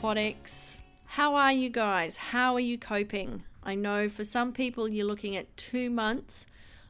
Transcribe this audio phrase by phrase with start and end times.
[0.00, 0.80] Aquatics.
[1.04, 2.16] How are you guys?
[2.16, 3.44] How are you coping?
[3.62, 6.46] I know for some people you're looking at two months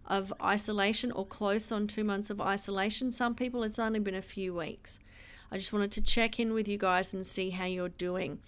[0.07, 3.11] of isolation or close on two months of isolation.
[3.11, 5.01] Some people it's only been a few weeks.
[5.51, 8.39] I just wanted to check in with you guys and see how you're doing.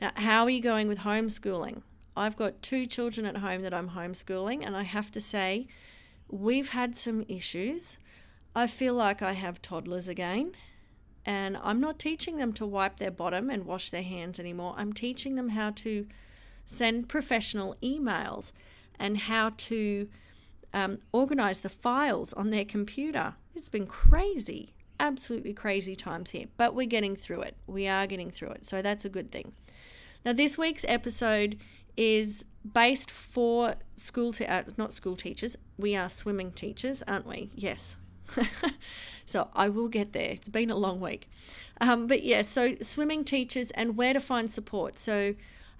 [0.00, 1.82] Now, how are you going with homeschooling?
[2.16, 5.68] I've got two children at home that I'm homeschooling, and I have to say,
[6.30, 7.98] we've had some issues.
[8.54, 10.52] I feel like I have toddlers again,
[11.26, 14.74] and I'm not teaching them to wipe their bottom and wash their hands anymore.
[14.78, 16.06] I'm teaching them how to
[16.64, 18.52] send professional emails
[18.98, 20.08] and how to
[20.72, 23.34] um, organize the files on their computer.
[23.56, 27.56] It's been crazy, absolutely crazy times here, but we're getting through it.
[27.66, 29.52] We are getting through it, so that's a good thing.
[30.24, 31.58] Now, this week's episode
[31.96, 35.56] is based for school te- uh, not school teachers.
[35.76, 37.50] We are swimming teachers, aren't we?
[37.54, 37.96] Yes.
[39.26, 40.30] so I will get there.
[40.30, 41.28] It's been a long week.
[41.80, 44.98] Um, but yeah, so swimming teachers and where to find support.
[44.98, 45.34] So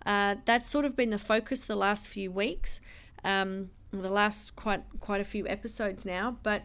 [0.05, 2.81] uh, that's sort of been the focus the last few weeks,
[3.25, 6.37] um, the last quite quite a few episodes now.
[6.43, 6.63] But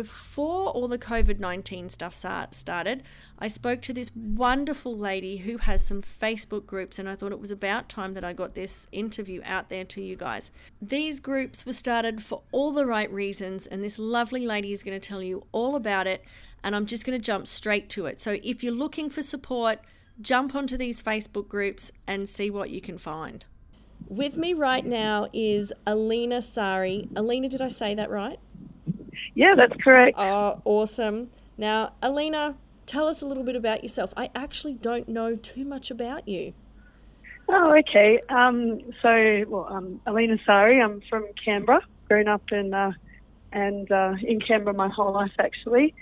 [0.00, 3.02] before all the COVID 19 stuff started,
[3.38, 7.38] I spoke to this wonderful lady who has some Facebook groups, and I thought it
[7.38, 10.50] was about time that I got this interview out there to you guys.
[10.80, 14.98] These groups were started for all the right reasons, and this lovely lady is going
[14.98, 16.24] to tell you all about it,
[16.64, 18.18] and I'm just going to jump straight to it.
[18.18, 19.80] So if you're looking for support,
[20.18, 23.44] jump onto these Facebook groups and see what you can find.
[24.08, 27.06] With me right now is Alena Sarri.
[27.10, 28.38] Alena, did I say that right?
[29.34, 30.16] Yeah, that's correct.
[30.18, 31.30] Oh, awesome.
[31.56, 34.12] Now, Alena, tell us a little bit about yourself.
[34.16, 36.54] I actually don't know too much about you.
[37.48, 38.20] Oh, okay.
[38.28, 40.82] Um, so, well, I'm Alena Sarri.
[40.82, 41.80] I'm from Canberra.
[42.08, 42.92] Grown up in uh,
[43.52, 45.94] and uh, in Canberra my whole life, actually.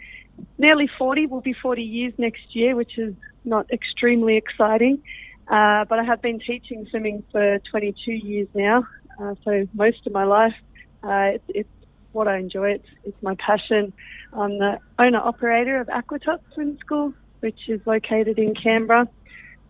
[0.59, 1.27] Nearly 40.
[1.27, 3.15] Will be 40 years next year, which is
[3.45, 5.03] not extremely exciting.
[5.49, 8.87] Uh, but I have been teaching swimming for 22 years now.
[9.21, 10.55] Uh, so most of my life,
[11.03, 11.78] uh, it's, it's
[12.13, 12.73] what I enjoy.
[12.73, 13.93] It's, it's my passion.
[14.33, 19.09] I'm the owner operator of Aquatop Swim School, which is located in Canberra.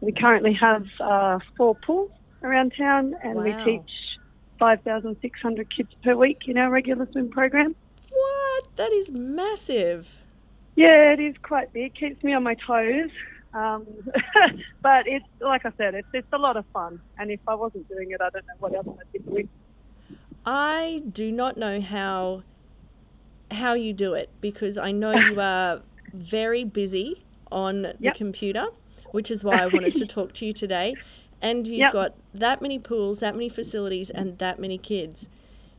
[0.00, 2.10] We currently have uh, four pools
[2.43, 3.44] around town, and wow.
[3.44, 3.91] we teach
[4.59, 7.75] 5,600 kids per week in our regular swim program.
[8.10, 8.76] What?
[8.76, 10.19] That is massive.
[10.76, 11.94] Yeah, it is quite big.
[11.94, 13.10] Keeps me on my toes.
[13.55, 13.87] Um,
[14.82, 17.00] but it's like I said, it's it's a lot of fun.
[17.19, 19.49] And if I wasn't doing it, I don't know what else I'd be doing.
[20.50, 22.42] I do not know how
[23.50, 25.82] how you do it because I know you are
[26.14, 27.22] very busy
[27.53, 28.14] on the yep.
[28.14, 28.69] computer,
[29.10, 30.94] which is why I wanted to talk to you today.
[31.42, 31.92] And you've yep.
[31.92, 35.28] got that many pools, that many facilities, and that many kids.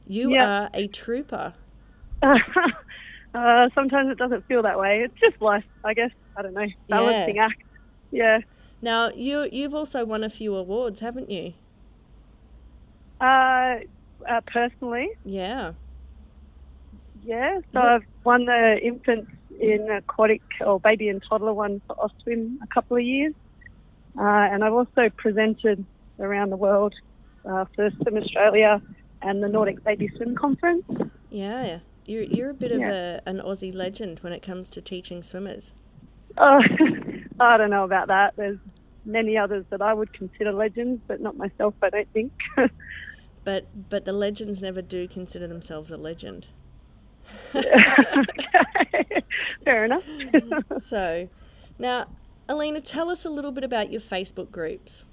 [0.06, 0.48] You yep.
[0.48, 1.56] are a trooper.
[2.22, 5.02] uh, sometimes it doesn't feel that way.
[5.02, 6.12] It's just life, I guess.
[6.38, 7.46] I don't know, balancing yeah.
[7.46, 7.64] act.
[8.12, 8.40] Yeah.
[8.84, 11.54] Now you you've also won a few awards, haven't you?
[13.20, 13.80] Uh,
[14.28, 15.10] uh, personally.
[15.26, 15.74] Yeah.
[17.26, 22.58] Yeah, so I've won the infants in aquatic or baby and toddler one for AUSTSWIM
[22.64, 23.34] a couple of years,
[24.18, 25.86] uh, and I've also presented
[26.20, 26.94] around the world
[27.46, 28.82] uh, for Swim Australia
[29.22, 30.86] and the Nordic Baby Swim Conference.
[31.30, 35.22] Yeah, you're you're a bit of a, an Aussie legend when it comes to teaching
[35.22, 35.74] swimmers.
[36.38, 36.62] Oh,
[37.40, 38.36] I don't know about that.
[38.38, 38.60] There's
[39.06, 41.74] many others that I would consider legends, but not myself.
[41.82, 42.32] I don't think.
[43.50, 46.46] but but the legends never do consider themselves a legend.
[49.66, 50.08] Fair enough.
[50.84, 51.30] so,
[51.80, 52.06] now,
[52.48, 55.04] Alena, tell us a little bit about your Facebook groups.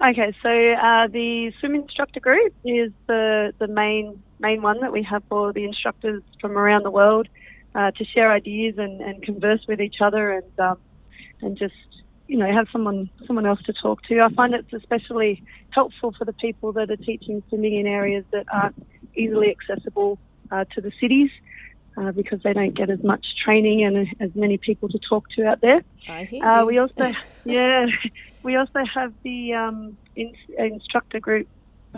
[0.00, 5.02] Okay, so uh, the swim instructor group is the the main main one that we
[5.02, 7.26] have for the instructors from around the world
[7.74, 10.78] uh, to share ideas and, and converse with each other and um,
[11.42, 11.74] and just
[12.30, 14.20] you know, have someone someone else to talk to.
[14.20, 18.46] I find it's especially helpful for the people that are teaching swimming in areas that
[18.52, 18.86] aren't
[19.16, 20.16] easily accessible
[20.52, 21.30] uh, to the cities
[21.96, 25.44] uh, because they don't get as much training and as many people to talk to
[25.44, 25.82] out there.
[26.08, 27.12] I hear uh, we also,
[27.44, 27.86] yeah,
[28.44, 31.48] we also have the um, in, instructor group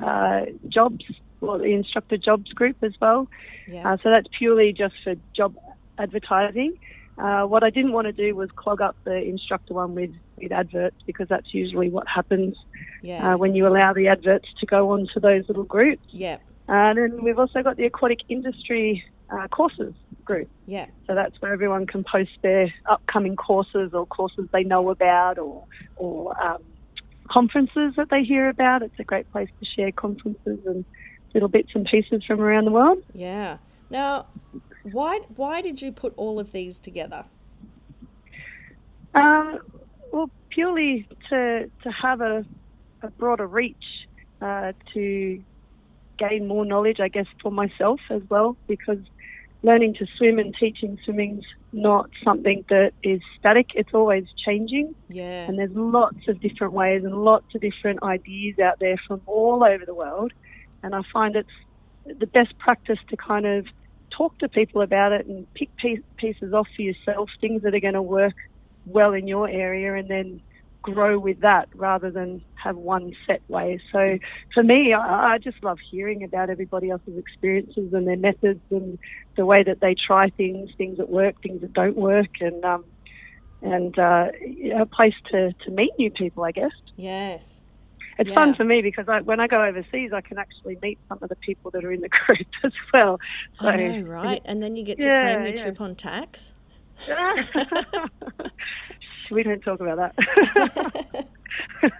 [0.03, 1.05] uh, jobs,
[1.43, 3.29] or the instructor jobs group as well.
[3.69, 3.93] Yeah.
[3.93, 5.57] Uh, so that's purely just for job
[5.99, 6.79] advertising.
[7.19, 10.51] Uh, what I didn't want to do was clog up the instructor one with, with
[10.51, 12.57] adverts because that's usually what happens
[13.03, 13.35] yeah.
[13.35, 16.03] uh, when you allow the adverts to go onto those little groups.
[16.11, 16.39] Yeah.
[16.69, 19.95] And then we've also got the aquatic industry uh, courses
[20.25, 20.49] group.
[20.67, 20.87] Yeah.
[21.07, 25.65] So that's where everyone can post their upcoming courses or courses they know about or,
[25.97, 26.63] or um,
[27.29, 28.83] conferences that they hear about.
[28.83, 30.85] It's a great place to share conferences and
[31.35, 33.03] little bits and pieces from around the world.
[33.15, 33.59] Yeah.
[33.91, 34.27] Now,
[34.91, 37.25] why why did you put all of these together?
[39.15, 39.61] Um,
[40.13, 42.45] well, purely to to have a,
[43.03, 44.09] a broader reach
[44.41, 45.43] uh, to
[46.19, 48.99] gain more knowledge, I guess, for myself as well, because
[49.63, 53.71] learning to swim and teaching swimming's not something that is static.
[53.75, 54.95] It's always changing.
[55.09, 55.47] Yeah.
[55.47, 59.63] And there's lots of different ways and lots of different ideas out there from all
[59.63, 60.33] over the world.
[60.83, 61.49] And I find it's
[62.05, 63.67] the best practice to kind of
[64.17, 67.95] talk to people about it and pick pieces off for yourself, things that are going
[67.95, 68.35] to work
[68.87, 70.41] well in your area, and then
[70.83, 73.81] grow with that rather than have one set way.
[73.93, 74.19] So
[74.53, 78.99] for me, I, I, just love hearing about everybody else's experiences and their methods and
[79.37, 82.85] the way that they try things, things that work, things that don't work, and um,
[83.63, 84.27] and uh,
[84.77, 86.73] a place to, to meet new people, I guess.
[86.97, 87.61] Yes.
[88.19, 88.35] It's yeah.
[88.35, 91.29] fun for me because I, when I go overseas, I can actually meet some of
[91.29, 93.19] the people that are in the group as well.
[93.61, 94.43] So, I know, right?
[94.45, 95.63] And then you get to yeah, claim your yeah.
[95.63, 96.53] trip on tax.
[99.31, 101.27] we don't talk about that.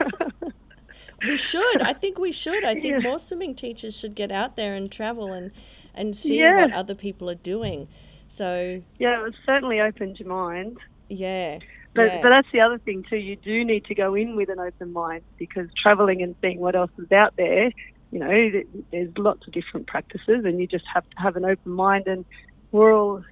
[1.27, 1.83] we should.
[1.83, 2.65] I think we should.
[2.65, 3.09] I think Yeah.
[3.11, 5.51] more swimming teachers should get out there and travel and
[5.95, 6.63] and see Yeah.
[6.63, 7.89] what other people are doing.
[8.29, 10.79] So yeah, it certainly opened your mind.
[11.09, 11.59] yeah,
[11.95, 12.23] But, yeah.
[12.23, 13.17] but that's the other thing too.
[13.17, 16.75] You do need to go in with an open mind because traveling and seeing what
[16.75, 17.71] else is out there,
[18.11, 21.73] you know, there's lots of different practices, and you just have to have an open
[21.73, 22.07] mind.
[22.07, 22.25] And
[22.71, 23.25] we're all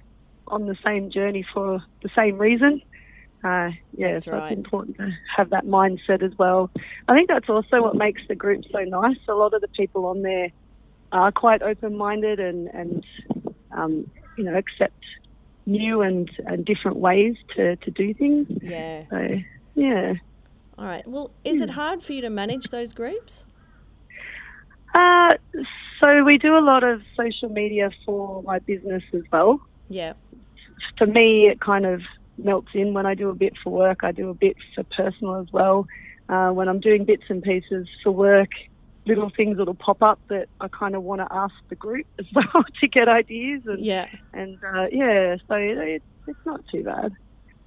[0.47, 2.81] on the same journey for the same reason.
[3.43, 4.51] Uh, yeah, That's so right.
[4.51, 6.69] it's important to have that mindset as well.
[7.07, 9.17] I think that's also what makes the group so nice.
[9.27, 10.49] A lot of the people on there
[11.11, 13.05] are quite open-minded and and
[13.71, 15.03] um, you know accept
[15.65, 18.47] new and, and different ways to, to do things.
[18.61, 19.03] yeah.
[19.09, 19.27] So
[19.75, 20.13] yeah.
[20.77, 21.07] All right.
[21.07, 21.63] Well, is Hmm.
[21.63, 23.45] it hard for you to manage those groups?
[24.93, 25.35] Uh,
[25.99, 29.61] so we do a lot of social media for my business as well.
[29.89, 30.13] Yeah.
[30.97, 32.01] For me, it kind of
[32.37, 33.99] melts in when I do a bit for work.
[34.03, 35.87] I do a bit for personal as well.
[36.27, 38.49] Uh, when I'm doing bits and pieces for work,
[39.05, 42.25] little things that'll pop up that I kind of want to ask the group as
[42.35, 44.07] well to get ideas and Yeah.
[44.33, 47.13] and uh, yeah, so it, it's not too bad.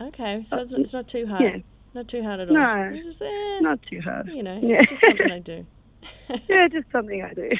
[0.00, 0.44] Okay.
[0.44, 1.42] So it's, it's not too hard.
[1.42, 1.56] Yeah,
[1.94, 2.54] Not too hard at all.
[2.54, 2.92] No.
[3.02, 4.28] Just, eh, not too hard.
[4.28, 4.80] you know, Yeah.
[4.82, 5.66] it's just something I do.
[6.48, 7.50] yeah, just something I do.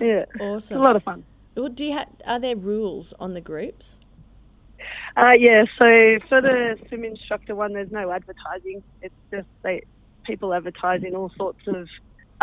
[0.00, 0.56] yeah, awesome.
[0.56, 1.24] it's a lot of fun.
[1.56, 4.00] Well, do you ha- are there rules on the groups?
[5.16, 8.82] Uh, yeah, so for the swim instructor one, there's no advertising.
[9.02, 9.82] It's just they
[10.24, 11.88] people advertise in all sorts of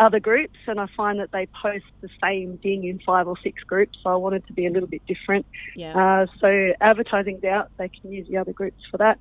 [0.00, 3.62] other groups, and I find that they post the same thing in five or six
[3.62, 3.98] groups.
[4.02, 5.44] So I wanted to be a little bit different.
[5.76, 5.94] Yeah.
[5.94, 9.18] Uh, so advertising's out; they can use the other groups for that,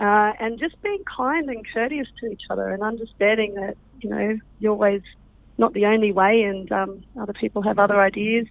[0.00, 4.38] uh, and just being kind and courteous to each other, and understanding that you know
[4.58, 5.02] you're always
[5.58, 8.46] not the only way, and um, other people have other ideas.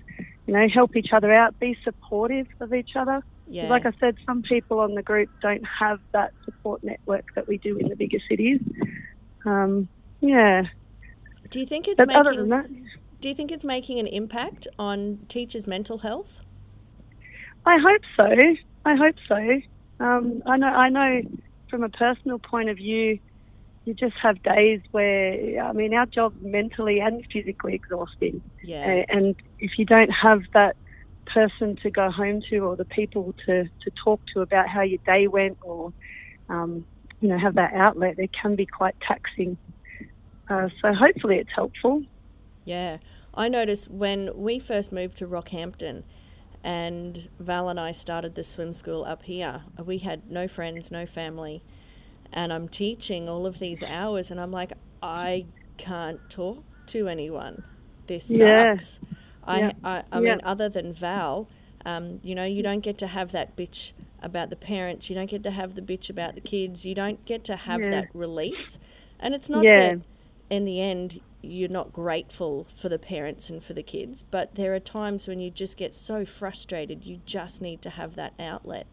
[0.45, 3.23] You know, help each other out, be supportive of each other.
[3.47, 3.69] yeah.
[3.69, 7.57] Like I said, some people on the group don't have that support network that we
[7.57, 8.59] do in the bigger cities.
[9.45, 9.87] Um,
[10.19, 10.63] yeah,
[11.51, 12.67] do you think it's but making other than that,
[13.19, 16.41] Do you think it's making an impact on teachers' mental health?
[17.65, 18.55] I hope so.
[18.85, 19.61] I hope so.
[19.99, 20.67] Um, I know.
[20.67, 21.21] I know
[21.69, 23.19] from a personal point of view,
[23.85, 29.03] you just have days where I mean, our job's mentally and physically exhausting, Yeah.
[29.09, 30.75] And if you don't have that
[31.25, 34.99] person to go home to or the people to, to talk to about how your
[35.05, 35.93] day went or
[36.49, 36.85] um,
[37.21, 39.57] you know have that outlet it can be quite taxing
[40.49, 42.03] uh, so hopefully it's helpful
[42.65, 42.97] Yeah.
[43.33, 46.03] I noticed when we first moved to Rockhampton
[46.63, 51.05] and Val and I started the swim school up here, we had no friends, no
[51.05, 51.63] family.
[52.33, 54.73] And I'm teaching all of these hours, and I'm like,
[55.03, 55.47] I
[55.77, 57.63] can't talk to anyone.
[58.07, 58.75] This Yeah.
[58.75, 58.99] sucks.
[59.43, 59.71] I, Yeah.
[59.83, 60.21] I, I Yeah.
[60.21, 61.49] mean, other than Val,
[61.85, 65.09] um, you know, you don't get to have that bitch about the parents.
[65.09, 66.85] You don't get to have the bitch about the kids.
[66.85, 67.89] You don't get to have Yeah.
[67.89, 68.79] that release.
[69.19, 69.95] And it's not Yeah.
[69.95, 70.01] that
[70.49, 74.75] in the end you're not grateful for the parents and for the kids, but there
[74.75, 77.03] are times when you just get so frustrated.
[77.03, 78.85] You just need to have that outlet.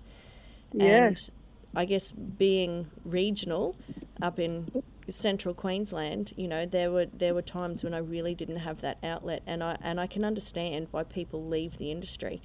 [0.72, 1.08] Yeah.
[1.08, 1.30] And
[1.74, 3.76] I guess being regional
[4.22, 8.56] up in central Queensland, you know, there were there were times when I really didn't
[8.58, 12.40] have that outlet and I and I can understand why people leave the industry.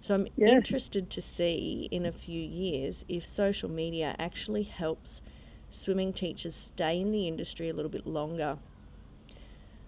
[0.00, 0.48] So I'm Yeah.
[0.48, 5.20] interested to see in a few years if social media actually helps
[5.70, 8.58] swimming teachers stay in the industry a little bit longer.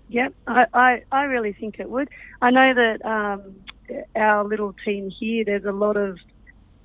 [0.08, 2.08] Yep, I, I, I really think it would.
[2.40, 3.54] I know that um,
[4.16, 6.18] our little team here, there's a lot of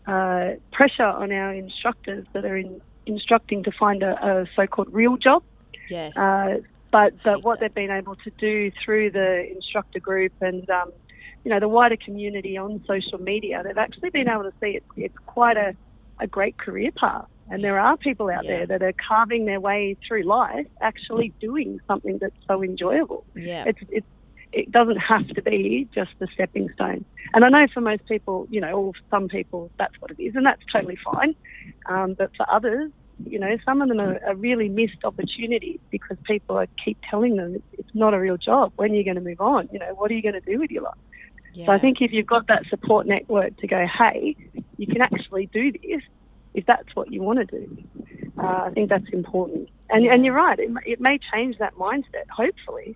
[0.05, 5.15] uh, pressure on our instructors that are in, instructing to find a, a so-called real
[5.17, 5.41] job.
[5.89, 6.17] Yes.
[6.17, 6.59] Uh,
[6.91, 7.65] but but what that.
[7.65, 10.91] they've been able to do through the instructor group and um,
[11.43, 14.85] you know the wider community on social media, they've actually been able to see it's,
[14.95, 15.75] it's quite a,
[16.19, 17.25] a great career path.
[17.49, 18.57] And there are people out Yeah.
[18.57, 23.25] there that are carving their way through life, actually doing something that's so enjoyable.
[23.35, 23.65] Yeah.
[23.67, 24.07] It's, it's,
[24.53, 27.03] it doesn't have to be just the stepping stone.
[27.33, 30.35] And I know for most people, you know, or some people, that's what it is,
[30.35, 31.33] and that's totally fine.
[31.89, 32.91] Um, but for others,
[33.25, 37.35] you know, some of them are, are really missed opportunities because people are, keep telling
[37.35, 38.71] them it's, it's not a real job.
[38.77, 39.67] When are you going to move on?
[39.71, 40.93] You know, what are you going to do with your life?
[41.53, 41.65] Yeah.
[41.67, 44.35] So I think if you've got that support network to go, hey,
[44.77, 46.01] you can actually do this
[46.53, 47.83] if that's what you want to do.
[48.37, 49.69] Uh, I think that's important.
[49.89, 50.13] And, Yeah.
[50.13, 52.95] and you're right, it, may- it may change that mindset, hopefully.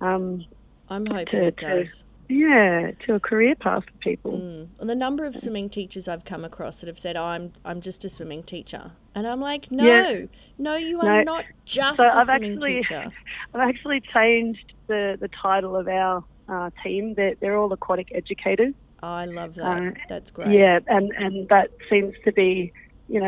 [0.00, 0.44] Um,
[0.90, 2.04] I'm hoping to- it to- does.
[2.28, 4.32] yeah, to a career path for people.
[4.32, 4.68] Mm.
[4.80, 7.80] And the number of swimming teachers I've come across that have said, oh, "I'm I'm
[7.80, 10.26] just a swimming teacher," and I'm like, "No, Yeah.
[10.58, 11.22] no, you are No.
[11.34, 13.10] not just So a I've swimming actually- teacher."
[13.54, 17.14] I've actually changed the, the title of our uh, team.
[17.14, 18.74] They're, they're all aquatic educators.
[19.02, 19.82] I love that.
[19.82, 20.50] Uh, That's great.
[20.50, 22.72] Yeah, and, and that seems to be,
[23.08, 23.26] you know,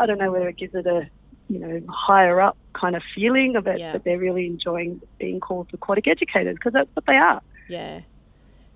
[0.00, 1.08] I don't know whether it gives it a,
[1.48, 3.92] you know, higher up kind of feeling of it, Yeah.
[3.92, 7.40] but they're really enjoying being called aquatic educators because that's what they are.
[7.68, 8.00] Yeah.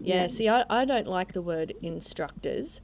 [0.03, 2.81] Yeah, see, I, I don't like the word instructors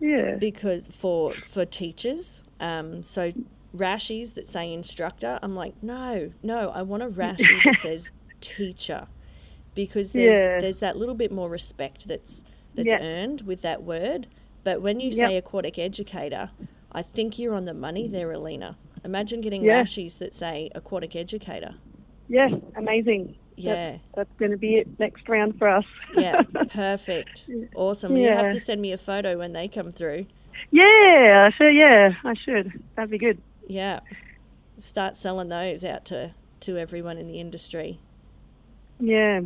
[0.00, 0.36] Yeah.
[0.36, 3.32] because for for teachers, um, so
[3.76, 9.08] rashies that say instructor, I'm like, no, no, I want a rashie that says teacher,
[9.78, 10.60] because there's Yeah.
[10.60, 12.42] there's that little bit more respect that's
[12.74, 13.00] that's Yeah.
[13.00, 14.26] earned with that word.
[14.64, 15.28] But when you Yep.
[15.28, 16.50] say aquatic educator,
[16.90, 18.74] I think you're on the money there, Alena.
[19.04, 19.82] Imagine getting Yeah.
[19.82, 21.76] rashies that say aquatic educator.
[22.28, 23.36] Yeah, amazing.
[23.56, 23.98] Yeah.
[24.16, 25.84] That's going to be it next round for us.
[26.16, 27.46] Yeah, perfect.
[27.76, 28.12] Awesome.
[28.14, 30.26] Well, You have to send me a photo when they come through.
[30.72, 32.82] yeah, I should, yeah, I should.
[32.96, 33.38] That'd be good.
[33.68, 34.00] Yeah.
[34.78, 37.98] Start selling those out to, to everyone in the industry.
[39.00, 39.40] Yeah.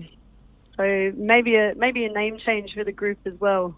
[0.77, 3.77] So maybe a maybe a name change for the group as well.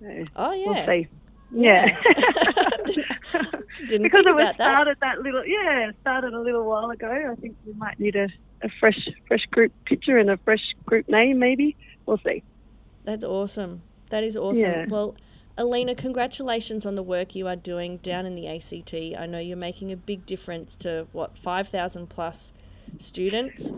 [0.00, 0.86] So Oh, We'll yeah.
[0.86, 1.08] see.
[1.52, 1.96] Yeah.
[1.96, 1.96] Yeah.
[3.88, 4.70] Didn't because think it was about that.
[4.72, 7.30] started that little yeah started a little while ago.
[7.32, 8.28] I think we might need a,
[8.62, 11.76] a fresh fresh group picture and a fresh group name maybe.
[12.04, 12.42] We'll see.
[13.04, 13.82] That's awesome.
[14.10, 14.60] That is awesome.
[14.62, 14.86] Yeah.
[14.88, 15.16] Well,
[15.56, 18.92] Alena, congratulations on the work you are doing down in the ACT.
[19.18, 22.52] I know you're making a big difference to what 5,000 plus
[22.98, 23.72] students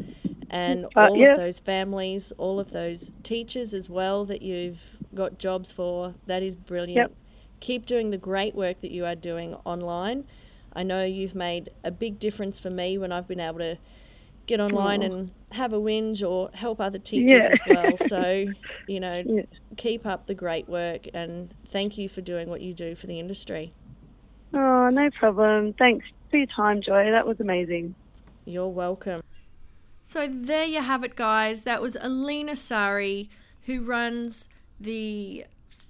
[0.50, 1.33] and Uh, all yeah.
[1.33, 6.14] of those families, all of those teachers as well that you've got jobs for.
[6.26, 6.97] That is brilliant.
[7.11, 7.12] Yep.
[7.61, 10.25] Keep doing the great work that you are doing online.
[10.73, 13.78] I know you've made a big difference for me when I've been able to
[14.47, 17.49] get online and have a whinge or help other teachers Yeah.
[17.52, 17.97] as well.
[17.97, 18.47] So,
[18.87, 19.43] you know, Yeah.
[19.76, 23.19] keep up the great work and thank you for doing what you do for the
[23.19, 23.73] industry.
[24.55, 25.75] Oh, no problem.
[25.75, 27.11] Thanks for your time, Joy.
[27.11, 27.95] That was amazing.
[28.47, 29.21] You're welcome.
[30.11, 31.65] So there you have it, guys.
[31.65, 33.29] That was Alena Sarri,
[33.65, 34.49] who runs
[34.81, 35.45] the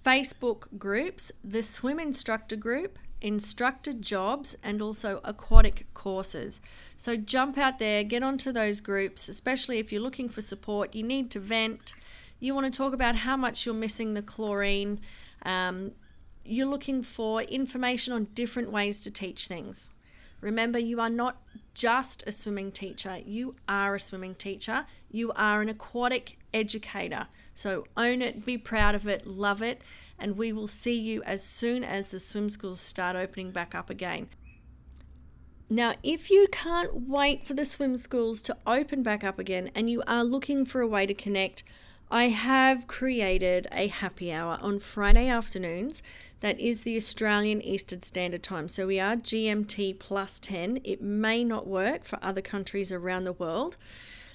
[0.04, 6.60] Facebook groups, the Swim Instructor Group, Instructor Jobs, and also Aquatic Courses.
[6.96, 11.04] So jump out there, get onto those groups, especially if you're looking for support, you
[11.04, 11.94] need to vent,
[12.40, 14.98] you want to talk about how much you're missing the chlorine,
[15.44, 15.92] um,
[16.44, 19.90] you're looking for information on different ways to teach things.
[20.40, 21.40] Remember, you are not
[21.78, 24.84] just a swimming teacher, you are a swimming teacher.
[25.12, 27.28] You are an aquatic educator.
[27.54, 29.80] So own it, be proud of it, love it,
[30.18, 33.90] and we will see you as soon as the swim schools start opening back up
[33.90, 34.28] again.
[35.70, 39.88] Now, if you can't wait for the swim schools to open back up again and
[39.88, 41.62] you are looking for a way to connect,
[42.10, 46.02] I have created a happy hour on Friday afternoons.
[46.40, 48.70] That is the Australian Eastern Standard Time.
[48.70, 50.80] So we are GMT plus 10.
[50.84, 53.76] It may not work for other countries around the world.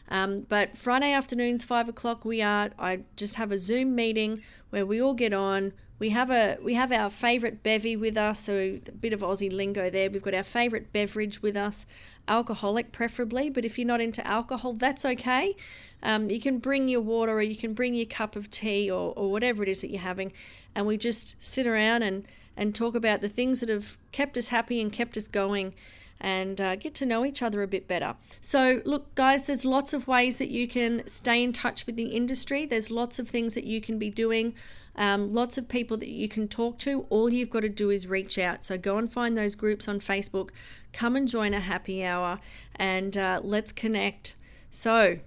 [0.07, 2.69] Um, but Friday afternoons, five o'clock, we are.
[2.77, 5.73] I just have a Zoom meeting where we all get on.
[6.03, 9.49] We have a we have our favourite bevy with us, so a bit of Aussie
[9.49, 10.09] lingo there.
[10.09, 11.85] We've got our favourite beverage with us,
[12.27, 13.49] alcoholic preferably.
[13.49, 15.55] But if you're not into alcohol, that's okay.
[16.01, 19.13] Um, you can bring your water, or you can bring your cup of tea, or,
[19.15, 20.33] or whatever it is that you're having,
[20.75, 24.49] and we just sit around and and talk about the things that have kept us
[24.49, 25.73] happy and kept us going
[26.19, 28.15] and uh, get to know each other a bit better.
[28.39, 32.07] So, look, guys, there's lots of ways that you can stay in touch with the
[32.07, 32.65] industry.
[32.65, 34.55] There's lots of things that you can be doing,
[34.95, 37.05] um, lots of people that you can talk to.
[37.09, 38.63] All you've got to do is reach out.
[38.63, 40.49] So, go and find those groups on Facebook,
[40.91, 42.39] come and join a happy hour,
[42.75, 44.35] and uh, let's connect.
[44.71, 45.19] So,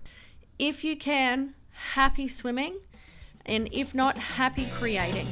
[0.58, 1.54] if you can,
[1.94, 2.78] happy swimming,
[3.44, 5.26] and if not, happy creating.